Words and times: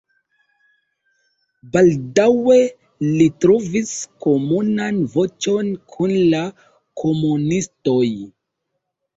Baldaŭe 1.75 2.55
li 3.09 3.27
trovis 3.45 3.91
komunan 4.27 4.99
voĉon 5.17 5.71
kun 5.97 6.17
la 6.35 6.43
komunistoj. 7.05 8.05